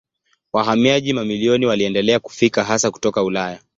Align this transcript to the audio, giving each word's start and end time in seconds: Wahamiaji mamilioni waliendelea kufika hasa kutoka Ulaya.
Wahamiaji 0.53 1.13
mamilioni 1.13 1.65
waliendelea 1.65 2.19
kufika 2.19 2.63
hasa 2.63 2.91
kutoka 2.91 3.23
Ulaya. 3.23 3.59